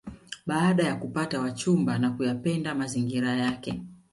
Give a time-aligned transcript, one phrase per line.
[0.45, 3.83] Baada ya kupata wachumba na kuyapenda mazingira yake